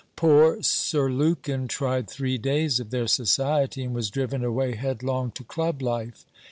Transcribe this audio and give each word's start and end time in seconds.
Poor 0.15 0.63
Sir 0.63 1.09
Lukin 1.11 1.67
tried 1.67 2.09
three 2.09 2.39
days 2.39 2.79
of 2.79 2.89
their 2.89 3.05
society, 3.05 3.83
and 3.83 3.93
was 3.93 4.09
driven 4.09 4.43
away 4.43 4.73
headlong 4.73 5.29
to 5.33 5.43
Club 5.43 5.79
life. 5.79 6.25